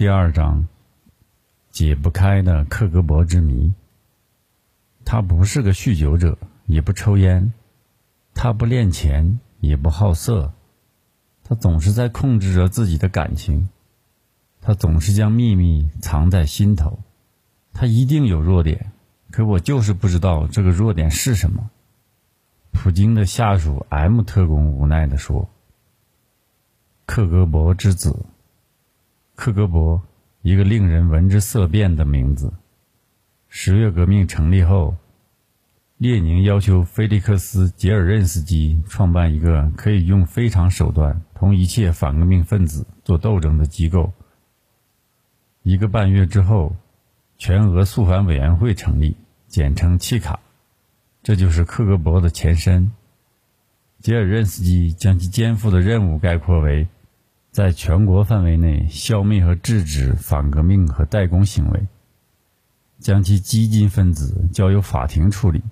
[0.00, 0.66] 第二章，
[1.70, 3.74] 解不开的克格勃之谜。
[5.04, 7.52] 他不是个酗酒者，也不抽烟，
[8.32, 10.54] 他不恋钱，也不好色，
[11.44, 13.68] 他总是在控制着自己的感情，
[14.62, 16.98] 他总是将秘密藏在心头。
[17.74, 18.92] 他一定有弱点，
[19.30, 21.68] 可我就是不知道这个弱点是什么。
[22.72, 25.50] 普京的下属 M 特工无奈地说
[27.04, 28.24] ：“克格勃之子。”
[29.40, 30.02] 克格勃，
[30.42, 32.52] 一个令人闻之色变的名字。
[33.48, 34.98] 十月革命成立后，
[35.96, 44.12] 列宁要求菲利克斯·杰尔任斯基创办一个可以用非常手段同一切反革命分子做斗争的机构。
[45.62, 46.76] 一个半月之后，
[47.38, 49.16] 全俄肃反委员会成立，
[49.48, 50.40] 简称契卡，
[51.22, 52.92] 这就是克格勃的前身。
[54.00, 56.86] 杰尔任斯基将其肩负的任务概括为。
[57.50, 61.86] 在全国范围内消灭和制止反革命和代工行为，
[63.00, 65.62] 将其激进分子交由法庭处理，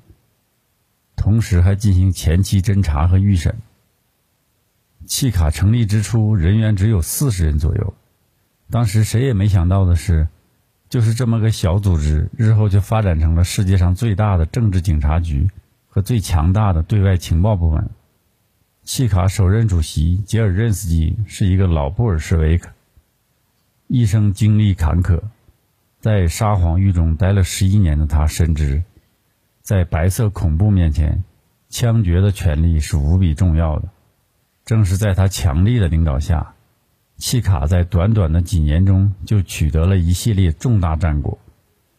[1.14, 3.56] 同时还进行前期侦查和预审。
[5.06, 7.94] 契卡成立之初，人员只有四十人左右。
[8.70, 10.28] 当时谁也没想到的是，
[10.88, 15.48] 就是这么个小组织，日后就发展成了世界上最大的政治警察局
[15.88, 17.88] 和最强大的对外情报部门。
[18.88, 22.70] 契卡首任主席杰尔任斯基是一个老布尔什维克，
[23.86, 25.20] 一生经历坎坷，
[26.00, 28.82] 在沙皇狱中待了十一年的他深知，
[29.60, 31.22] 在白色恐怖面前，
[31.68, 33.90] 枪决的权利是无比重要的。
[34.64, 36.54] 正是在他强力的领导下，
[37.18, 41.38] 契卡在短短的几年中就取得了一系列重大战果，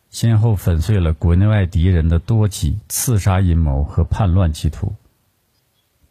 [0.09, 4.95] 先后粉碎了国内外敌人的多起刺杀阴谋和叛乱企图。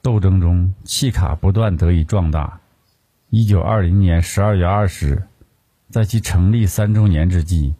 [0.00, 2.60] 斗争中，契卡不断得以壮大。
[3.30, 5.22] 一九二零年十二月二十日，
[5.90, 7.74] 在其成立三周年之际，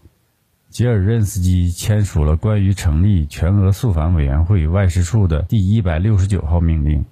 [0.69, 7.05] 杰尔任斯基签署了关于成立全俄肃反委员会外事处的第一百六十九号命令，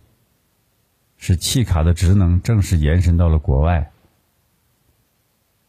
[1.16, 3.91] 使契卡的职能正式延伸到了国外。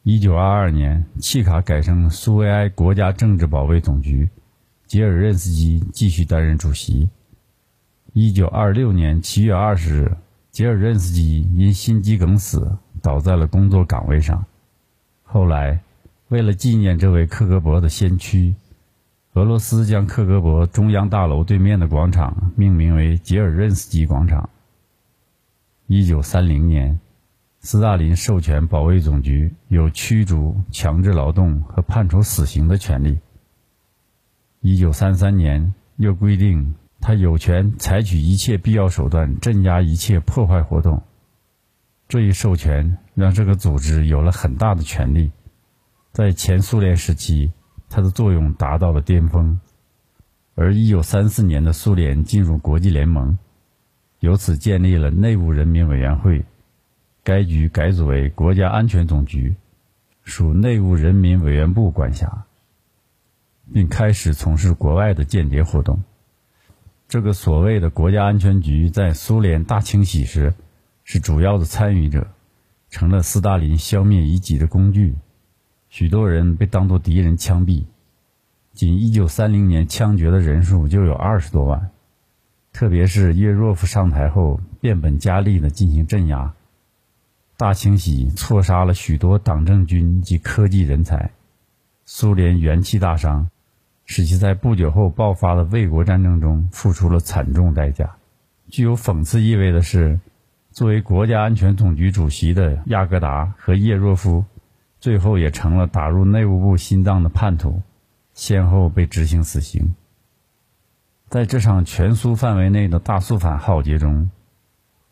[0.03, 4.29] 一九二二年，契卡改成苏维埃国家政治保卫总局，
[4.87, 7.09] 杰尔任斯基继续担任主席。
[8.19, 10.17] 一九二六年七月二十日，
[10.49, 14.43] 杰尔任斯基因心肌梗死倒在了工作岗位上。
[15.21, 15.81] 后来，
[16.29, 18.55] 为了纪念这位克格勃的先驱，
[19.33, 24.49] 俄罗斯将克格勃中央大楼对面的广场命名为杰尔任斯基广场。
[25.85, 26.99] 一九三零年，
[27.59, 33.19] 斯大林授权保卫总局有驱逐、强制劳动和判处死刑的权利。
[34.61, 36.73] 一九三三年，又规定。
[36.99, 41.03] 他有权采取一切必要手段镇压一切破坏活动。
[42.07, 45.31] 这一授权让这个组织有了很大的权力。
[46.11, 47.51] 在前苏联时期，
[47.89, 49.59] 它的作用达到了巅峰。
[50.55, 53.37] 而1934年的苏联进入国际联盟，
[54.19, 56.43] 由此建立了内务人民委员会，
[57.23, 59.55] 该局改组为国家安全总局，
[60.23, 62.45] 属内务人民委员部管辖，
[63.71, 66.01] 并开始从事国外的间谍活动。
[67.07, 70.53] 这个所谓的国家安全局在苏联大清洗时
[71.05, 72.27] 是主要的参与者，
[72.89, 75.15] 成了斯大林消灭异己的工具。
[75.89, 77.85] 许多人被当作敌人枪毙，
[78.73, 81.89] 仅1930年枪决的人数就有二十多万。
[82.73, 86.53] 特别是叶若夫上台后，变本加厉地进行镇压，
[87.55, 91.31] 大清洗错杀了许多党政军及科技人才，
[92.03, 93.49] 苏联元气大伤。
[94.07, 98.15] 使其在不久后爆发的卫国战争中付出了惨重代价。
[98.69, 100.19] 具有讽刺意味的是，
[100.71, 104.45] 作为国家安全总局主席的亚格达和叶若夫，
[105.01, 107.81] 最后也成了打入内务部心脏的叛徒，
[108.33, 109.93] 先后被执行死刑。
[111.27, 114.31] 在这场全苏范围内的大肃反浩劫中，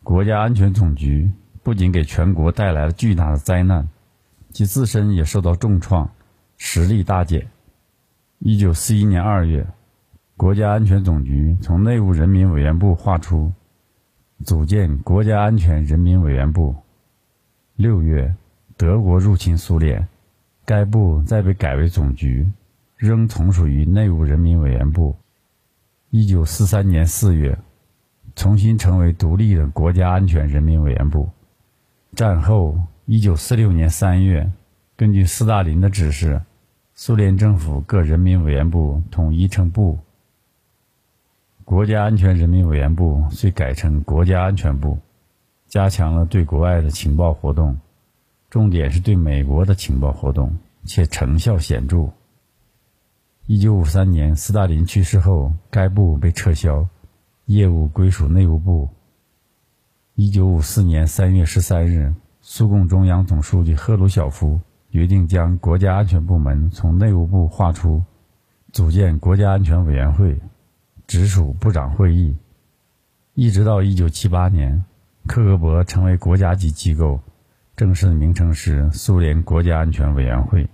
[0.03, 1.29] 国家安全总局
[1.63, 3.89] 不仅给全国带来了巨大的灾难，
[4.51, 6.09] 其自身也受到重创，
[6.55, 7.47] 实力大减。
[8.39, 9.65] 一九四一年二月，
[10.37, 13.51] 国家安全总局从内务人民委员部划出，
[14.43, 16.75] 组建国家安全人民委员部。
[17.75, 18.35] 六月，
[18.77, 20.05] 德国入侵苏联，
[20.65, 22.47] 该部再被改为总局，
[22.97, 25.15] 仍从属于内务人民委员部。
[26.11, 27.57] 一九四三年四月，
[28.35, 31.29] 重新成为独立的国家安全人民委员部。
[32.13, 34.51] 战后，一九四六年三月，
[34.95, 36.41] 根据斯大林的指示。
[36.97, 39.99] 苏联政府各人民委员部统一称部。
[41.65, 44.97] 国家安全人民委员部遂改成国家安全部，
[45.67, 47.77] 加强了对国外的情报活动，
[48.49, 50.55] 重点是对美国的情报活动，
[50.85, 52.11] 且成效显著。
[53.45, 56.87] 一九五三年，斯大林去世后，该部被撤销，
[57.47, 58.87] 业务归属内务部。
[60.13, 64.61] 一九五四年三月十三日，苏共中央总书记赫鲁晓夫
[64.95, 68.01] 决定将国家安全部门从内务部划出，
[68.71, 70.39] 组建国家安全委员会，
[71.05, 72.37] 直属部长会议。
[73.33, 74.85] 一直到一九七八年。
[75.27, 77.19] 克格勃成为国家级机构，
[77.75, 80.69] 正式名称是苏联国家安全委员会。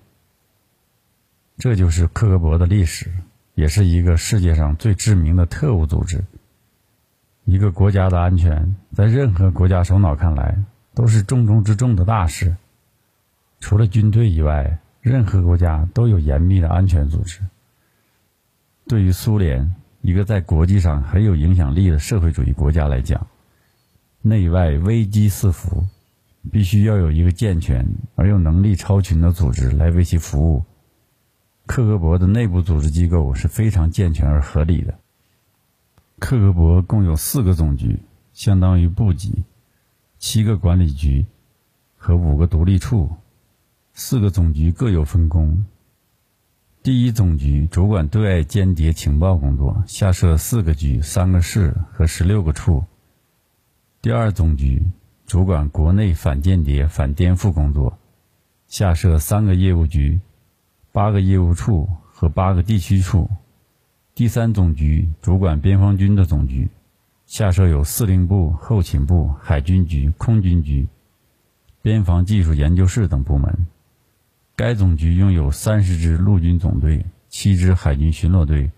[1.58, 3.10] 这就是克格勃的历史，
[3.56, 6.24] 也是一个世界上最知名的特务组织。
[7.46, 10.60] 一个国家的安全，在任何国家首脑看来
[10.94, 12.56] 都是重中之重的大事。
[13.62, 17.40] 除了军队以外，任何国家都有严密的安全组织。
[18.88, 23.28] 对于苏联一个在国际上很有影响力的社会主义国家来讲，
[24.22, 25.86] 内外危机四伏，
[26.52, 30.66] 必须要有一个健全而又能力超群的组织来为其服务。
[31.68, 34.96] 克格勃的内部组织机构是非常健全而合理的。
[36.20, 38.00] 克格勃共有四个总局，
[38.34, 39.44] 相当于部级；
[40.18, 41.28] 七个管理局
[41.96, 43.16] 和五个独立处。
[44.04, 45.64] 四个总局各有分工。
[46.82, 52.84] 第一总局主管对外间谍情报工作，下设四个局、三个市和十六个处。
[54.02, 54.82] 第二总局
[55.28, 58.00] 主管国内反间谍、反颠覆工作，
[58.68, 60.20] 下设三个业务局、
[60.92, 63.30] 八个业务处和八个地区处。
[64.16, 66.72] 第三总局主管边防军的总局，
[67.28, 70.88] 下设有司令部、后勤部、海军局、空军局、
[71.84, 73.68] 边防技术研究室等部门。
[74.56, 78.70] 该总局拥有三十支陆军总队、七支海军巡逻队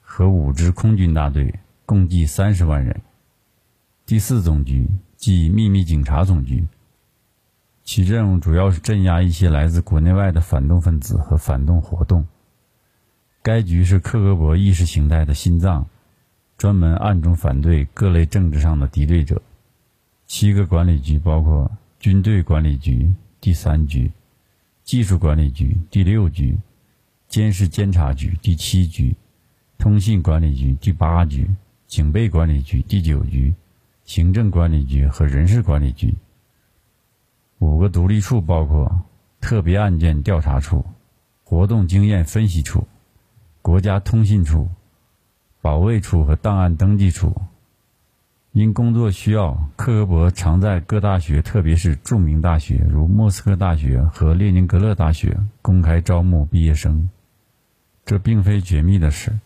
[0.00, 3.00] 和五支空军大队，共计三十万人。
[4.06, 6.66] 第四总局即秘密警察总局，
[7.82, 12.26] 其任务主要是镇压一些来自国内外的反动分子和反动活动。
[13.42, 15.86] 该局是克格勃意识形态的心脏，
[16.56, 19.42] 专门暗中反对各类政治上的敌对者。
[20.26, 24.10] 七个管理局包括军队管理局第三局、
[24.84, 26.56] 技术管理局第六局、
[27.26, 29.16] 监视监察局第七局、
[29.78, 31.48] 通信管理局第八局、
[31.86, 33.54] 警备管理局第九局。
[34.04, 36.14] 行政管理局和人事管理局，
[37.58, 39.02] 五个独立处包括
[39.40, 40.84] 特别案件调查处、
[41.42, 42.86] 活动经验分析处、
[43.62, 44.68] 国家通信处、
[45.62, 47.34] 保卫处和档案登记处。
[48.54, 57.10] 因工作需要，克格勃常在各大学，特别是著名大学如莫斯科大学和列宁格勒大学公开招募毕业生。
[58.04, 59.40] 这并非绝密的事，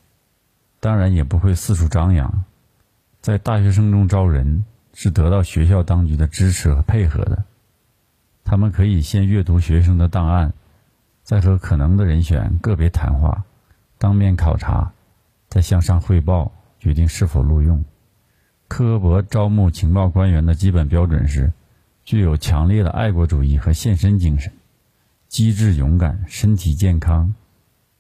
[0.79, 2.45] 当然也不会四处张扬。
[3.23, 7.45] 在大学生中招人是得到学校当局的支持和配合的。
[8.45, 10.53] 他们可以先阅读学生的档案，
[11.23, 13.45] 再和可能的人选个别谈话，
[13.97, 14.93] 当面考察，
[15.49, 17.83] 再向上汇报，决定是否录用。
[18.69, 21.53] 科博招募情报官员的基本标准是：
[22.05, 24.53] 具有强烈的爱国主义和献身精神，
[25.27, 27.35] 机智勇敢，身体健康，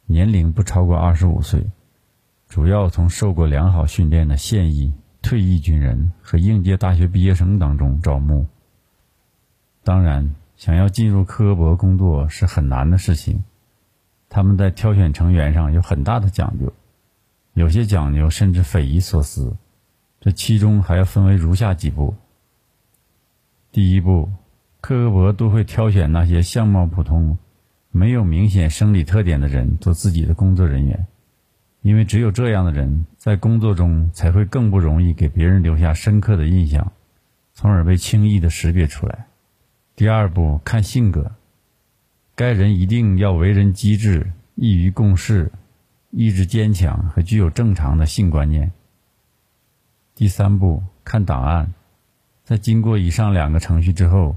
[0.06, 1.66] 年龄不超过二十五岁，
[2.48, 4.92] 主要从受过良好训练的现役。
[5.20, 8.46] 退役军人和应届大学毕业生当中招募。
[9.82, 13.42] 当然，想要进入科博工作是很难的事情，
[14.28, 16.72] 他们在挑选成员上有很大的讲究，
[17.52, 19.56] 有些讲究甚至匪夷所思。
[20.20, 22.14] 这其中还要分为如下几步：
[23.70, 24.28] 第一步，
[24.80, 27.38] 科博都会挑选那些相貌普通、
[27.90, 31.06] 没有明显生理特点的人做自己的工作人员。
[31.82, 36.92] 因为只有这样的人，在工作中才会更不容易给别人留下深刻的印象，
[37.54, 39.26] 从而被轻易的识别出来。
[39.94, 41.30] 第二步，看性格，
[42.34, 45.52] 该人一定要为人机智、易于共事、
[46.10, 48.72] 意志坚强和具有正常的性观念。
[50.18, 51.74] 第三步，看档案，
[52.42, 54.36] 在经过以上两个程序之后，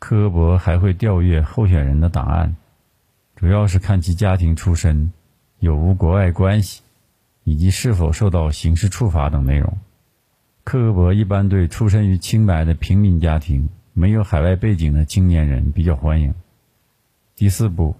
[0.00, 2.56] 科博还会调阅候选人的档案，
[3.36, 5.12] 主要是看其家庭出身。
[5.60, 6.82] 有无国外关系，
[7.44, 9.78] 以及是否受到刑事处罚等内容。
[10.64, 16.34] 克格勃一般对出身于清白的平民家庭、没有海外背景的青年人比较欢迎。
[17.36, 17.94] 第四步，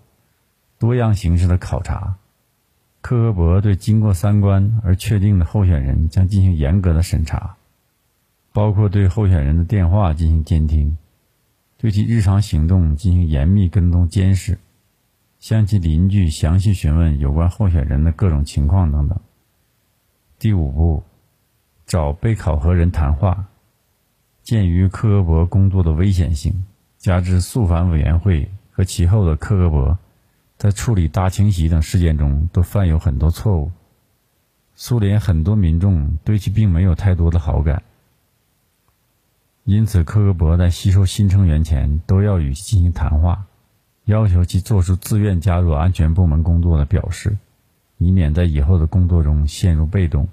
[0.76, 2.17] 多样形式的考察。
[3.02, 7.56] 克格勃对经过三关而确定的候选人将进行严格的审查，
[8.52, 10.97] 包括对候选人的电话进行监听，
[11.78, 14.59] 对其日常行动进行严密跟踪监视。
[15.40, 19.18] 向其邻居详细询问有关候选人的各种情况等等。
[20.38, 21.02] 第五步，
[21.85, 23.49] 找被考核人谈话。
[24.44, 26.64] 鉴于科博工作的危险性，
[26.97, 29.97] 加之肃反委员会和其后的克格勃
[30.62, 33.73] 在处理大清洗等事件中都犯有很多错误，
[34.76, 37.83] 苏联很多民众对其并没有太多的好感。
[39.64, 43.47] 因此，克格勃在吸收新成员前都要与其进行谈话，
[44.04, 47.37] 要求其做出自愿加入安全部门工作的表示，
[47.99, 50.28] 以免在以后的工作中陷入被动。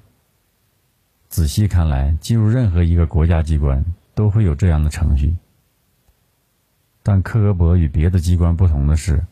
[1.28, 3.84] 仔细看来，进入任何一个国家机关
[4.14, 5.38] 都会有这样的程序。
[7.02, 9.26] 但克格勃与别的机关不同的是，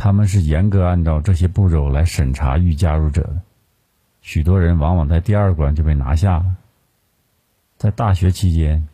[0.00, 3.40] 他们是严格按照这些步骤来审查欲加入者的。
[4.20, 6.54] 许多人往往在第二关就被拿下了。
[7.76, 8.86] 在大学期间，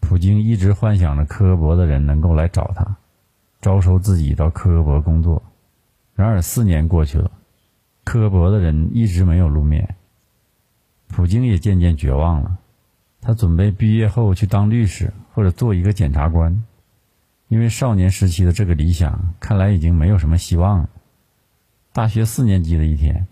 [0.00, 2.96] 普京一直幻想着克格勃的人能够来找他，
[3.60, 5.40] 招收自己到克格勃工作。
[6.16, 7.30] 然而四年过去了，
[8.02, 9.94] 克格勃的人一直没有露面。
[11.06, 12.58] 普京也渐渐绝望了，
[13.20, 16.64] 他准备毕业后去当律师或者做一个检察官，
[17.50, 20.88] 因为少年时期的这个理想看来已经没有什么希望了。
[21.92, 23.26] 大学四年级的一天，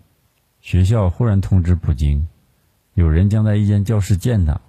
[0.59, 2.27] 学校忽然通知普京，
[2.95, 4.59] 有人将在一间教室见他。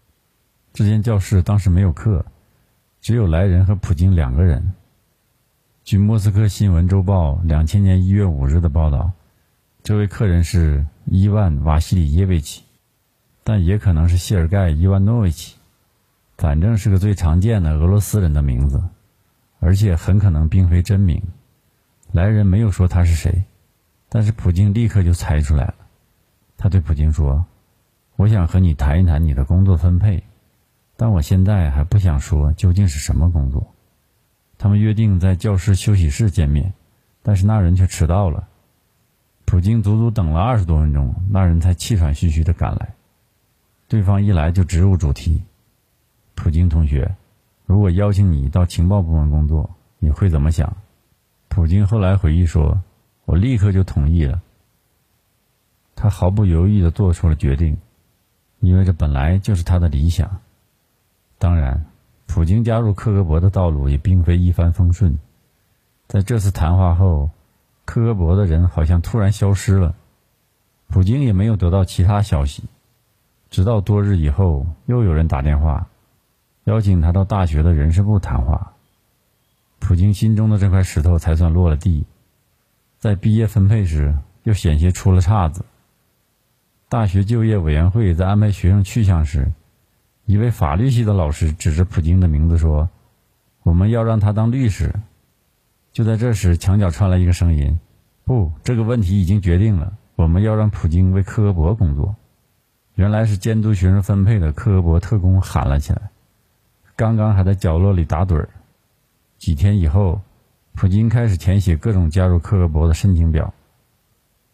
[0.73, 2.25] 这间教室当时没有课，
[3.01, 4.73] 只有来人和普京两个人。
[5.83, 9.11] 据莫斯科新闻周报两千年一月五日的报道，
[9.83, 12.63] 这位客人是伊万·瓦西里耶维奇。
[13.43, 15.57] 但也可能是谢尔盖·伊万诺维奇，
[16.39, 18.81] 反正是个最常见的俄罗斯人的名字，
[19.61, 21.23] 而且很可能并非真名。
[22.11, 23.45] 来人没有说他是谁，
[24.09, 25.75] 但是普京立刻就猜出来了。
[26.57, 27.47] 他对普京说
[28.17, 30.25] ：“我想和你谈一谈你的工作分配，
[30.97, 33.75] 但我现在还不想说究竟是什么工作。”
[34.59, 36.75] 他们约定在教室休息室见面，
[37.23, 38.49] 但是那人却迟到了。
[39.47, 42.95] 普京足足等了二十多分钟，那人才气喘吁吁地赶来。
[43.89, 45.43] 对方一来就直入主题，
[46.35, 47.17] 普京同学，
[47.71, 50.77] 如果邀请你到情报部门工作，你会怎么想？
[51.47, 52.83] 普京后来回忆说
[53.27, 54.43] ：“我立刻就同意了。”
[55.95, 57.79] 他毫不犹豫地做出了决定，
[58.59, 60.41] 因为这本来就是他的理想。
[61.39, 61.87] 当然，
[62.27, 65.17] 普京加入克格勃的道路也并非一帆风顺。
[66.09, 67.31] 在这次谈话后，
[67.85, 69.95] 克格勃的人好像突然消失了，
[70.89, 72.65] 普京也没有得到其他消息。
[73.49, 75.87] 直到多日以后，又有人打电话，
[76.65, 78.75] 邀请他到大学的人事部谈话。
[79.79, 82.05] 普京心中的这块石头才算落了地。
[82.99, 85.65] 在毕业分配时，又险些出了岔子。
[86.89, 89.53] 大学就业委员会在安排学生去向时，
[90.27, 92.91] 一位法律系的老师指着普京的名字说
[93.65, 94.95] ：“我们要让他当律师。”
[95.93, 97.79] 就在这时，墙角传来一个声音
[98.25, 102.17] ：“不，这个问题已经决定了，我们要让普京为科格勃工作。”
[102.97, 106.10] 原来是监督学生分配的克格勃特工喊了起来，
[107.01, 108.51] 刚刚还在角落里打盹儿。
[109.39, 110.21] 几天以后，
[110.75, 113.55] 普京开始填写各种加入克格勃的申请表。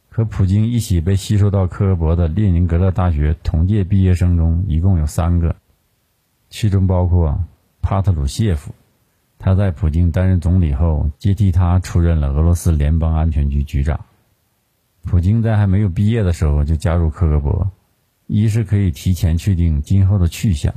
[0.09, 5.57] 和普京一起被吸收到克格勃的列宁格勒大学同届毕业生中，一共有三个，
[6.49, 7.37] 其中包括
[7.83, 8.73] 帕特鲁谢夫，
[9.41, 13.99] 他在普京担任总理后接替他出任了俄罗斯联邦安全局局长。
[15.03, 17.67] 普京在还没有毕业的时候就加入克格勃。
[18.29, 20.73] 一是可以提前确定今后的去向，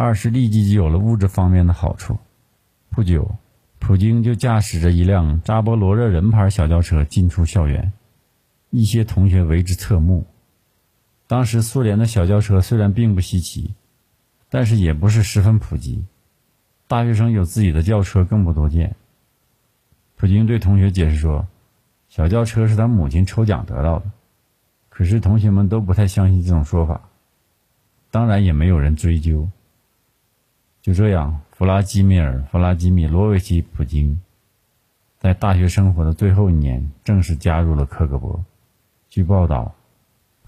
[0.00, 2.16] 二是立即就有了物质方面的好处。
[2.88, 3.34] 不久，
[3.80, 7.92] 普京就驾驶着一辆扎波罗热人牌小轿车进出校园，
[8.70, 10.24] 一些同学为之侧目。
[11.26, 13.74] 当时苏联的小轿车虽然并不稀奇，
[14.48, 16.04] 但是也不是十分普及，
[16.86, 18.94] 大学生有自己的轿车更不多见。
[20.14, 21.44] 普京对同学解释说
[22.08, 24.08] ：“小轿车是他母亲抽奖得到的。”
[24.90, 27.08] 可是同学们都不太相信这种说法，
[28.12, 29.48] 当然也没有人追究。
[30.88, 34.18] 就这样，弗拉基米尔·弗拉基米罗维奇·普京
[35.18, 38.40] 在大学生活的最后一年正式加入了克格勃。
[39.10, 39.74] 据报道，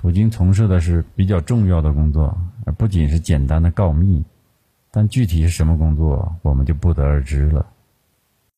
[0.01, 4.25] 普京从事的是比较重要的工作，而不仅是简单的告密。
[4.91, 7.67] 但具体是什么工作，我们就不得而知了。